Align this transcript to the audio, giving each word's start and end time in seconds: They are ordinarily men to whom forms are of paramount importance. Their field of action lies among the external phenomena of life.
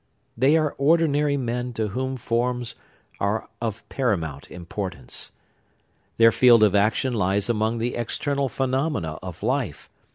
They 0.35 0.57
are 0.57 0.75
ordinarily 0.79 1.37
men 1.37 1.73
to 1.73 1.89
whom 1.89 2.17
forms 2.17 2.73
are 3.19 3.47
of 3.61 3.87
paramount 3.87 4.49
importance. 4.49 5.31
Their 6.17 6.31
field 6.31 6.63
of 6.63 6.73
action 6.73 7.13
lies 7.13 7.49
among 7.49 7.77
the 7.77 7.93
external 7.93 8.49
phenomena 8.49 9.19
of 9.21 9.43
life. 9.43 9.91